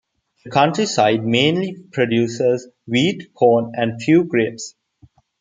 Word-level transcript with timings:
The 0.43 0.49
countryside 0.49 1.23
mainly 1.23 1.77
produces 1.91 2.67
wheat, 2.87 3.35
corn 3.35 3.73
and 3.75 4.01
few 4.01 4.23
grapes. 4.23 4.73